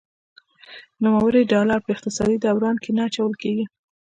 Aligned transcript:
نوموړي 1.03 1.41
ډالر 1.51 1.79
په 1.83 1.89
اقتصادي 1.95 2.37
دوران 2.41 2.75
کې 2.83 2.89
نه 2.97 3.01
اچول 3.07 3.33
کیږي. 3.41 3.65